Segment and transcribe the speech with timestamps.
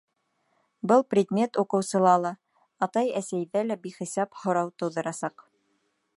[0.91, 2.33] Был предмет уҡыусыла ла,
[2.87, 5.49] атай-әсәйҙә лә бихисап һорау тыуҙырасаҡ.